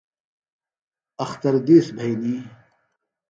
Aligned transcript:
اختر 1.23 1.55
دِیس 1.65 1.87
بھئنی۔ 1.95 2.35